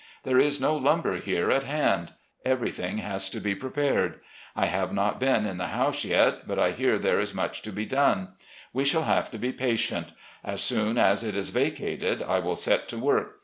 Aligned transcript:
There 0.23 0.39
is 0.39 0.59
no 0.59 0.75
lumber 0.75 1.17
here 1.17 1.51
at 1.51 1.65
hand. 1.65 2.11
Everything 2.43 2.97
has 2.97 3.29
to 3.29 3.39
be 3.39 3.53
prepared. 3.53 4.19
I 4.55 4.65
have 4.65 4.91
not 4.91 5.19
been 5.19 5.45
in 5.45 5.59
the 5.59 5.65
190 5.65 5.75
RECOLLECTIONS 5.75 6.01
OP 6.01 6.01
GENERAL 6.01 6.21
LEE 6.23 6.41
house 6.41 6.41
yet, 6.41 6.47
but 6.47 6.57
I 6.59 6.71
hear 6.75 6.97
there 6.97 7.19
is 7.19 7.33
much 7.35 7.61
to 7.61 7.71
be 7.71 7.85
done. 7.85 8.29
We 8.73 8.83
shall 8.83 9.03
have 9.03 9.29
to 9.29 9.37
be 9.37 9.51
patient. 9.51 10.07
As 10.43 10.61
soon 10.61 10.97
as 10.97 11.23
it 11.23 11.35
is 11.35 11.51
vacated, 11.51 12.23
I 12.23 12.39
will 12.39 12.55
set 12.55 12.87
to 12.87 12.97
work. 12.97 13.39